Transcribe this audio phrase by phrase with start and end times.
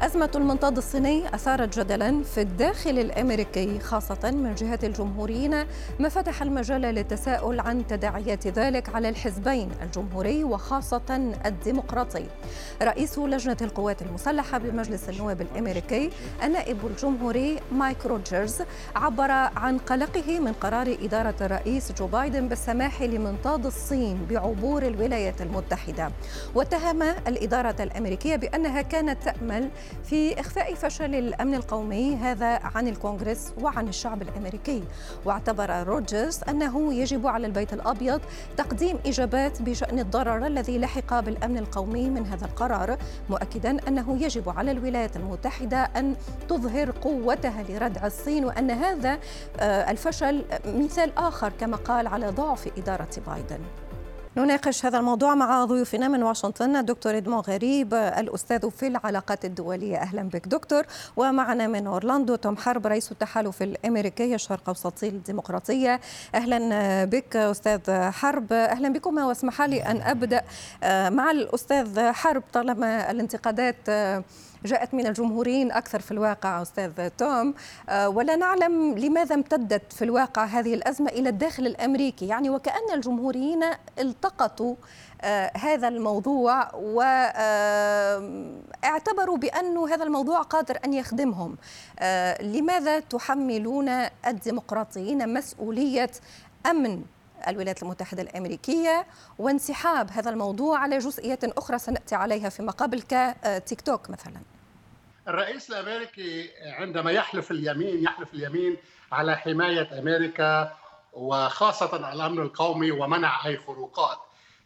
[0.00, 5.64] أزمة المنطاد الصيني أثارت جدلا في الداخل الأمريكي خاصة من جهة الجمهوريين.
[5.98, 12.26] ما فتح المجال للتساؤل عن تداعيات ذلك على الحزبين الجمهوري وخاصة الديمقراطي.
[12.82, 16.10] رئيس لجنة القوات المسلحة بمجلس النواب الأمريكي
[16.44, 18.62] النائب الجمهوري مايك روجرز
[18.96, 26.10] عبر عن قلقه من قرار إدارة الرئيس جو بايدن بالسماح لمنطاد الصين بعبور الولايات المتحدة.
[26.54, 29.68] واتهم الإدارة الأمريكية بأنها كانت تأمل
[30.04, 34.82] في إخفاء فشل الأمن القومي هذا عن الكونغرس وعن الشعب الأمريكي.
[35.24, 38.20] واعتبر روجرز أنه يجب على البيت الأبيض
[38.56, 42.96] تقديم إجابات بشأن الضرر الذي لحق بالأمن القومي من هذا القرار
[43.30, 46.16] مؤكدا أنه يجب على الولايات المتحدة أن
[46.48, 49.18] تظهر قوتها لردع الصين وأن هذا
[49.60, 53.60] آه، الفشل مثال آخر كما قال على ضعف إدارة بايدن.
[54.38, 59.96] نناقش هذا الموضوع مع ضيوفنا من واشنطن الدكتور ادمون غريب الأستاذ في العلاقات الدولية.
[59.96, 60.82] أهلا بك دكتور.
[61.16, 66.00] ومعنا من أورلاندو توم حرب رئيس التحالف الأمريكي الشرق اوسطي الديمقراطية.
[66.34, 68.52] أهلا بك أستاذ حرب.
[68.52, 70.42] أهلا بكم واسمح لي أن أبدأ
[71.10, 73.76] مع الأستاذ حرب طالما الانتقادات
[74.64, 77.54] جاءت من الجمهوريين أكثر في الواقع أستاذ توم.
[77.88, 82.26] آه، ولا نعلم لماذا امتدت في الواقع هذه الأزمة إلى الداخل الأمريكي.
[82.26, 83.64] يعني وكأن الجمهوريين
[83.98, 84.74] التقطوا
[85.20, 87.36] آه، هذا الموضوع واعتبروا
[89.36, 91.56] آه، بأن هذا الموضوع قادر أن يخدمهم.
[92.40, 93.88] لماذا تحملون
[94.26, 96.10] الديمقراطيين مسؤولية
[96.66, 97.02] أمن؟
[97.48, 99.06] الولايات المتحدة الأمريكية
[99.38, 104.40] وانسحاب هذا الموضوع على جزئيات أخرى سنأتي عليها في مقابل كتيك توك مثلا.
[105.28, 108.76] الرئيس الأمريكي عندما يحلف اليمين يحلف اليمين
[109.12, 110.74] على حماية أمريكا
[111.12, 114.18] وخاصة الأمن القومي ومنع أي خروقات.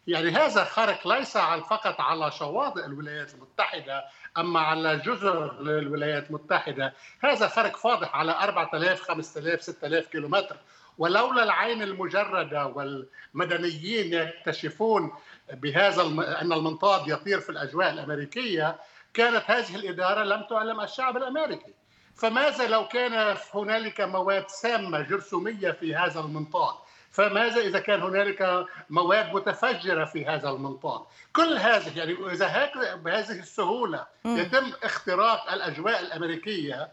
[0.07, 4.03] يعني هذا خرق ليس فقط على شواطئ الولايات المتحدة
[4.37, 6.93] أما على جزر الولايات المتحدة.
[7.19, 10.57] هذا فرق فاضح على 4000 5000 6000 كيلومتر.
[10.97, 15.11] ولولا العين المجردة والمدنيين يكتشفون
[15.53, 16.01] بهذا
[16.41, 18.79] أن المنطاد يطير في الأجواء الأمريكية
[19.13, 21.73] كانت هذه الإدارة لم تعلم الشعب الأمريكي.
[22.15, 26.75] فماذا لو كان هنالك مواد سامة جرثومية في هذا المنطاد؟
[27.11, 31.01] فماذا إذا كان هنالك مواد متفجرة في هذا المنطاد؟
[31.35, 36.91] كل هذه يعني إذا هكذا بهذه السهولة يتم اختراق الأجواء الأمريكية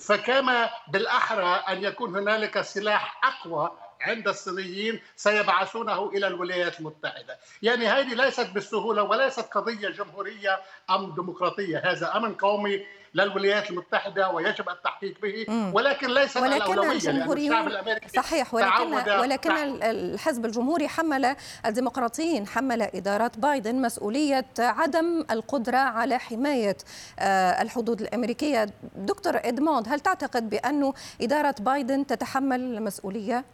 [0.00, 8.14] فكما بالأحرى أن يكون هنالك سلاح أقوى عند الصينيين سيبعثونه إلى الولايات المتحدة، يعني هذه
[8.14, 10.60] ليست بالسهولة وليست قضية جمهورية
[10.90, 18.54] أم ديمقراطية، هذا أمن قومي للولايات المتحدة ويجب التحقيق به ولكن ليس ولكن الأمريكي صحيح
[18.54, 19.50] ولكن ولكن
[19.82, 26.76] الحزب الجمهوري حمل الديمقراطيين حمل إدارة بايدن مسؤولية عدم القدرة على حماية
[27.18, 28.66] آه، الحدود الأمريكية.
[28.96, 33.44] دكتور إدموند هل تعتقد بانه إدارة بايدن تتحمل المسؤوليه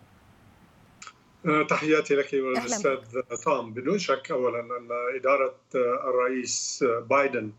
[1.69, 3.75] تحياتي لك والاستاذ توم.
[3.75, 7.53] بدون شك اولا أن إدارة الرئيس بايدن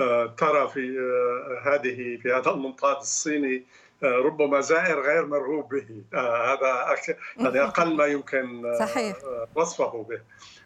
[0.00, 3.64] آه، ترى في آه، هذه في هذا المنطاد الصيني
[4.02, 6.02] ربما زائر غير مرغوب به.
[6.14, 6.96] هذا
[7.36, 9.16] يعني أقل ما يمكن صحيح.
[9.54, 10.20] وصفه به.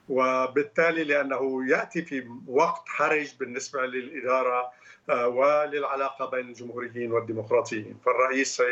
[0.09, 4.73] وبالتالي لأنه يأتي في وقت حرج بالنسبة للإدارة
[5.11, 7.99] وللعلاقة بين الجمهوريين والديمقراطيين.
[8.05, 8.63] فالرئيس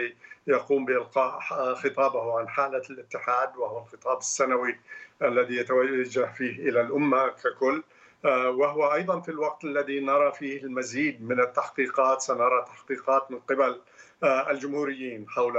[0.47, 1.41] سيقوم بإلقاء
[1.75, 4.77] خطابه عن حالة الاتحاد وهو الخطاب السنوي
[5.23, 7.83] الذي يتوجه فيه إلى الأمة ككل.
[8.25, 13.81] وهو أيضا في الوقت الذي نرى فيه المزيد من التحقيقات سنرى تحقيقات من قبل
[14.25, 15.55] الجمهوريين حول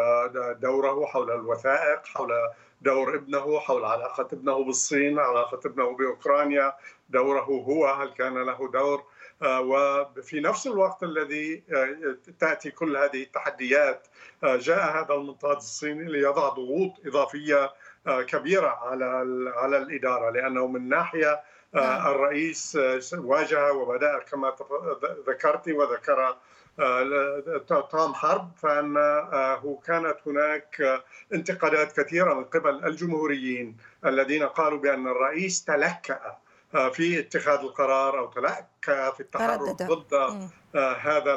[0.60, 2.32] دوره حول الوثائق حول
[2.82, 6.74] دور ابنه حول علاقة ابنه بالصين علاقة ابنه بأوكرانيا.
[7.10, 9.04] دوره هو هل كان له دور؟ آه،
[9.42, 14.08] وفي نفس الوقت الذي آه، تأتي كل هذه التحديات
[14.44, 17.74] آه، جاء هذا المنطاد الصيني ليضع ضغوط إضافية
[18.28, 19.06] كبيرة على
[19.56, 21.42] على الإدارة لأنه من ناحية
[21.74, 22.08] نعم.
[22.08, 22.78] الرئيس
[23.14, 24.56] واجه وبدأ كما
[25.28, 26.36] ذكرت وذكر
[27.92, 31.02] توم حرب فانه كانت هناك
[31.34, 36.38] انتقادات كثيرة من قبل الجمهوريين الذين قالوا بأن الرئيس تلكأ
[36.72, 40.14] في اتخاذ القرار أو في التحرك ضد
[40.76, 41.34] هذا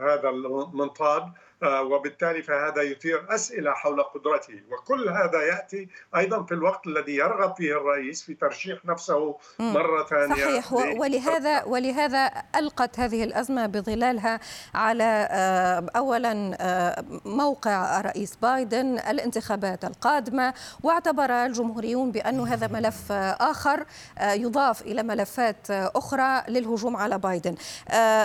[0.00, 1.22] هذا المنطاد.
[1.22, 4.60] آه، وبالتالي فهذا يثير أسئلة حول قدرته.
[4.70, 10.60] وكل هذا يأتي أيضا في الوقت الذي يرغب فيه الرئيس في ترشيح نفسه مرة ثانية
[10.60, 10.72] صحيح.
[10.72, 14.40] ولهذا ولهذا ألقت هذه الأزمة بظلالها
[14.74, 23.84] على آه، اولا آه، موقع الرئيس بايدن الانتخابات القادمة واعتبر الجمهوريون بأن هذا ملف آخر
[24.20, 27.54] يضاف إلى ملفات أخرى للهجوم على بايدن.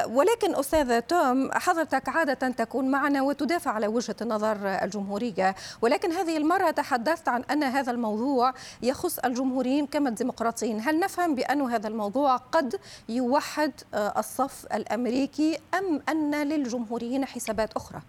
[0.05, 5.55] ولكن أستاذ توم حضرتك عادة تكون معنا وتدافع على وجهة النظر الجمهورية.
[5.81, 10.81] ولكن هذه المرة تحدثت عن أن هذا الموضوع يخص الجمهوريين كما الديمقراطيين.
[10.81, 12.79] هل نفهم بأن هذا الموضوع قد
[13.09, 18.01] يوحد آه، الصف الأمريكي أم أن للجمهوريين حسابات أخرى؟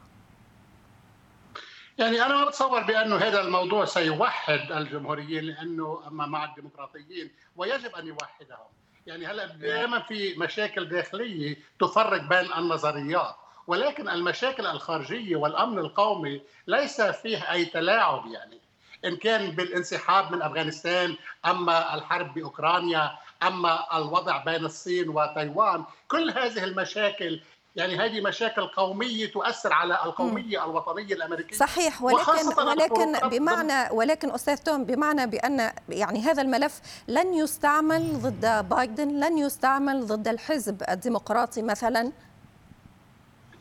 [1.99, 8.06] يعني أنا ما بتصور بانه هذا الموضوع سيوحد الجمهوريين لأنه أما مع الديمقراطيين ويجب أن
[8.06, 8.66] يوحدهم.
[9.06, 13.37] يعني هلا دائما في مشاكل داخلية تفرق بين النظريات.
[13.70, 18.58] ولكن المشاكل الخارجية والأمن القومي ليس فيه أي تلاعب يعني.
[19.05, 23.12] إن كان بالانسحاب من أفغانستان أما الحرب بأوكرانيا
[23.43, 27.40] أما الوضع بين الصين وتايوان كل هذه المشاكل
[27.76, 31.56] يعني هذه مشاكل قومية تؤثر على القومية الوطنية الأمريكية.
[31.56, 38.69] صحيح ولكن ولكن بمعنى ولكن أستاذ توم بمعنى بأن يعني هذا الملف لن يستعمل ضد
[38.69, 42.12] بايدن لن يستعمل ضد الحزب الديمقراطي مثلا؟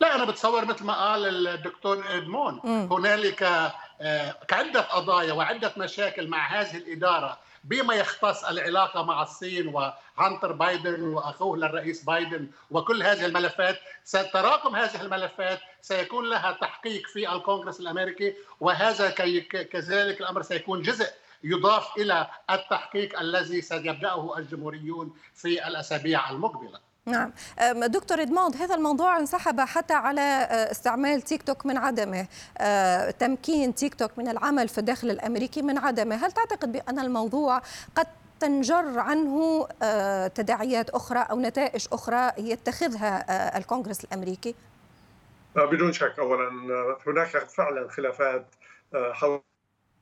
[0.00, 2.60] لا أنا بتصور مثل ما قال الدكتور إدمون.
[2.92, 3.42] هنالك
[4.00, 11.02] آه، عده قضايا وعدة مشاكل مع هذه الإدارة بما يختص العلاقة مع الصين وهانتر بايدن
[11.02, 13.78] وأخوه للرئيس بايدن وكل هذه الملفات.
[14.04, 21.06] ستراكم هذه الملفات سيكون لها تحقيق في الكونغرس الأمريكي وهذا كذلك الأمر سيكون جزء
[21.44, 26.89] يضاف إلى التحقيق الذي سيبدأه الجمهوريون في الأسابيع المقبلة.
[27.06, 27.32] نعم.
[27.86, 32.26] دكتور إدموند هذا الموضوع انسحب حتى على أه، استعمال تيك توك من عدمه.
[32.58, 36.26] أه، تمكين تيك توك من العمل في الداخل الأمريكي من عدمه.
[36.26, 37.62] هل تعتقد بأن الموضوع
[37.96, 38.06] قد
[38.40, 44.54] تنجر عنه أه، تداعيات أخرى أو نتائج أخرى يتخذها الكونغرس الأمريكي؟
[45.56, 46.48] بدون شك أولا
[47.06, 48.46] هناك فعلا خلافات
[48.94, 49.42] حول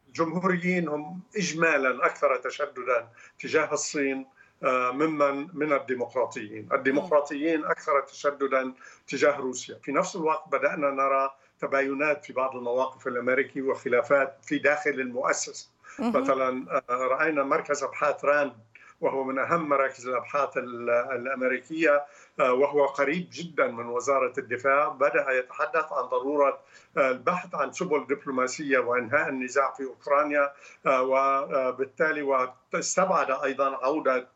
[0.09, 3.09] الجمهوريين هم إجمالا أكثر تشددا
[3.39, 4.27] تجاه الصين.
[4.63, 6.69] ممن من الديمقراطيين.
[6.73, 8.73] الديمقراطيين أكثر تشددا
[9.09, 9.79] تجاه روسيا.
[9.83, 15.69] في نفس الوقت بدأنا نرى تباينات في بعض المواقف الأمريكي وخلافات في داخل المؤسسة.
[15.99, 18.53] مثلا آه، رأينا مركز أبحاث راند
[19.01, 22.05] وهو من أهم مراكز الأبحاث الأمريكية
[22.41, 24.89] آه، وهو قريب جدا من وزارة الدفاع.
[24.89, 26.59] بدأ يتحدث عن ضرورة
[26.97, 30.53] آه، البحث عن سبل دبلوماسية وإنهاء النزاع في أوكرانيا
[30.87, 34.29] آه، وبالتالي واستبعد أيضا عودة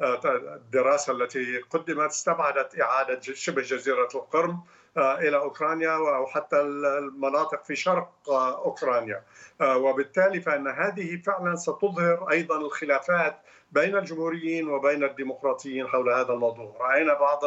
[0.00, 4.60] الدراسة التي قدمت استبعدت إعادة شبه جزيرة القرم.
[4.96, 8.30] إلى أوكرانيا أو حتى المناطق في شرق
[8.64, 9.22] أوكرانيا.
[9.60, 13.36] وبالتالي فإن هذه فعلا ستظهر أيضا الخلافات
[13.72, 16.76] بين الجمهوريين وبين الديمقراطيين حول هذا الموضوع.
[16.80, 17.40] رأينا بعض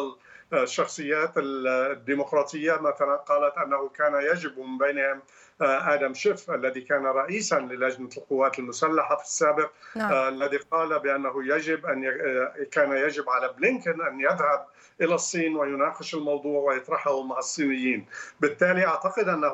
[0.54, 5.22] الشخصيات الديمقراطية مثلا قالت أنه كان يجب من بينهم
[5.62, 10.12] آه، آدم شيف الذي كان رئيسا للجنة القوات المسلحة في السابق نعم.
[10.12, 14.66] آه، الذي قال بأنه يجب أن آه، كان يجب على بلينكن أن يذهب
[15.02, 18.06] إلى الصين ويناقش الموضوع ويطرحه مع الصينيين،
[18.40, 19.52] بالتالي أعتقد أنه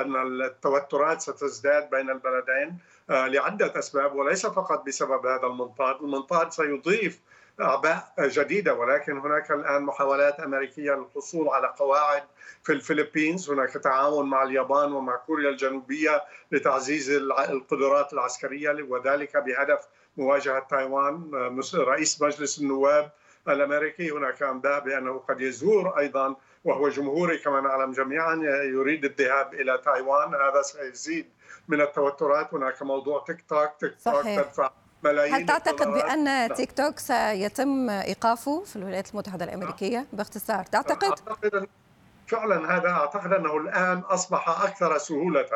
[0.00, 2.78] أن التوترات ستزداد بين البلدين
[3.08, 7.20] لعدة أسباب وليس فقط بسبب هذا المنطاد، المنطاد سيضيف
[7.60, 12.22] أعباء جديدة ولكن هناك الآن محاولات أمريكية للحصول على قواعد
[12.62, 13.50] في الفلبينز.
[13.50, 21.30] هناك تعاون مع اليابان ومع كوريا الجنوبية لتعزيز القدرات العسكرية وذلك بهدف مواجهة تايوان.
[21.74, 23.10] رئيس مجلس النواب
[23.48, 29.78] الأمريكي هناك أنباء بأنه قد يزور أيضا وهو جمهوري كما نعلم جميعا يريد الذهاب إلى
[29.84, 30.34] تايوان.
[30.34, 31.26] هذا سيزيد
[31.68, 32.54] من التوترات.
[32.54, 33.70] هناك موضوع تيك توك.
[33.80, 34.70] تيك توك تدفع
[35.02, 36.54] ملايين هل تعتقد بأن نعم.
[36.54, 41.68] تيك توك سيتم إيقافه في الولايات المتحدة الأمريكية باختصار تعتقد؟ أعتقد
[42.26, 45.46] فعلا هذا أعتقد أنه الآن أصبح أكثر سهولة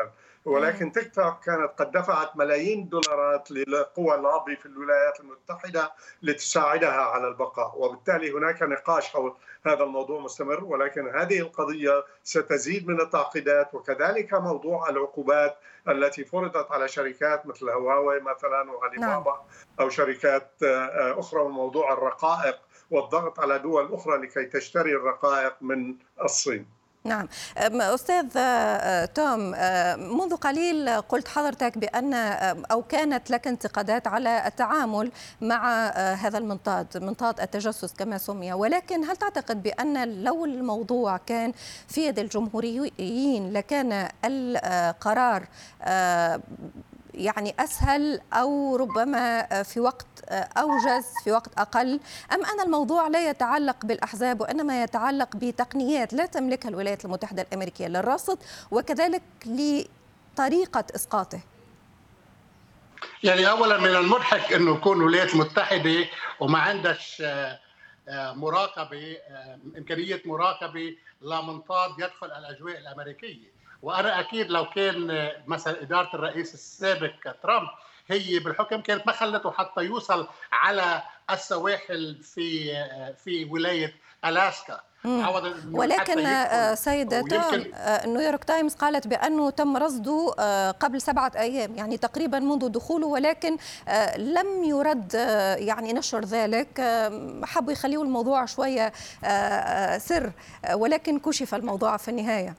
[0.45, 7.27] ولكن تيك توك كانت قد دفعت ملايين الدولارات لقوى اللوبي في الولايات المتحدة لتساعدها على
[7.27, 7.73] البقاء.
[7.77, 14.89] وبالتالي هناك نقاش حول هذا الموضوع مستمر ولكن هذه القضية ستزيد من التعقيدات وكذلك موضوع
[14.89, 15.57] العقوبات
[15.87, 19.23] التي فرضت على شركات مثل هواوي مثلا وعلي نعم.
[19.23, 19.45] بابا
[19.79, 22.59] أو شركات آه، أخرى وموضوع الرقائق
[22.91, 26.80] والضغط على دول أخرى لكي تشتري الرقائق من الصين.
[27.03, 27.27] نعم.
[27.57, 34.47] أستاذ آه، توم آه، منذ قليل قلت حضرتك بأن آه، أو كانت لك انتقادات على
[34.47, 38.53] التعامل مع هذا المنطاد منطاد التجسس كما سمي.
[38.53, 41.53] ولكن هل تعتقد بأن لو الموضوع كان
[41.87, 45.47] في يد الجمهوريين لكان القرار
[47.13, 51.99] يعني أسهل أو ربما في وقت اوجز في وقت أقل
[52.33, 58.37] أم أن الموضوع لا يتعلق بالأحزاب وإنما يتعلق بتقنيات لا تملكها الولايات المتحدة الأمريكية للرصد
[58.71, 61.39] وكذلك لطريقة إسقاطه؟
[63.23, 66.05] يعني اولا من المضحك انه يكون الولايات المتحدة
[66.39, 67.59] وما عندش آه،
[68.09, 73.51] آه، مراقبة آه، إمكانية مراقبة لمنطاد يدخل الأجواء الأمريكية.
[73.81, 77.69] وأنا أكيد لو كان مثلا إدارة الرئيس السابق ترامب
[78.11, 82.73] هي بالحكم كانت ما خلته حتى يوصل على السواحل في
[83.23, 83.93] في ولاية
[84.25, 84.81] ألاسكا.
[85.71, 91.75] ولكن آه، سيد توم آه، نيويورك تايمز قالت بأنه تم رصده آه، قبل سبعة أيام
[91.75, 93.57] يعني تقريبا منذ دخوله ولكن
[94.17, 95.13] لم يرد
[95.57, 96.81] يعني نشر ذلك.
[97.43, 98.93] حبوا يخليوا الموضوع شوية
[99.97, 100.31] سر
[100.73, 102.55] ولكن كشف الموضوع في النهاية.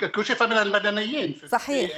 [0.00, 1.90] كشف من المدنيين في صحيح.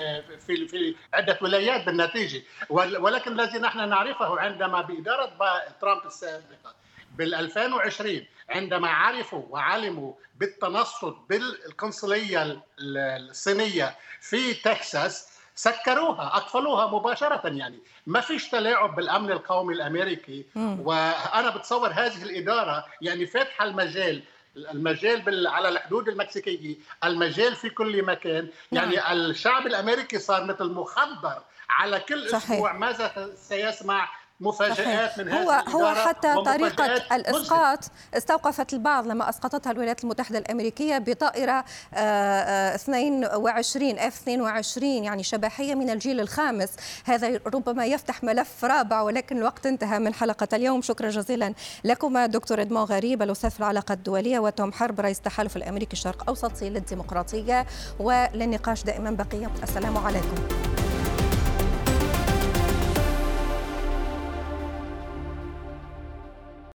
[0.46, 2.42] في في عدة ولايات بالنتيجة.
[2.70, 5.32] ولكن الذي نحن نعرفه عندما بإدارة
[5.80, 6.74] ترامب السابقة
[7.18, 17.78] بال 2020 عندما عرفوا وعلموا بالتنصت بالقنصلية الصينية في تكساس سكروها أقفلوها مباشرة يعني.
[18.06, 20.44] ما فيش تلاعب بالأمن القومي الأمريكي.
[20.56, 24.22] وأنا بتصور هذه الإدارة يعني فاتحة المجال
[24.56, 29.16] المجال على الحدود المكسيكية المجال في كل مكان يعني نعم.
[29.16, 32.50] الشعب الأمريكي صار مثل مخدر على كل صحيح.
[32.50, 34.08] أسبوع ماذا سيسمع
[34.42, 37.78] مفاجآت من هذه هو هو حتى طريقة الإسقاط
[38.14, 46.20] استوقفت البعض لما أسقطتها الولايات المتحدة الأمريكية بطائرة 22 اف 22 يعني شباحية من الجيل
[46.20, 46.70] الخامس.
[47.04, 50.82] هذا ربما يفتح ملف رابع ولكن الوقت انتهى من حلقة اليوم.
[50.82, 55.92] شكرا جزيلا لكما دكتور ادمون غريب الأستاذ في العلاقات الدولية وتوم حرب رئيس التحالف الأمريكي
[55.92, 57.66] الشرق أوسط للديمقراطية
[58.00, 59.50] وللنقاش دائما بقية.
[59.62, 60.34] السلام عليكم.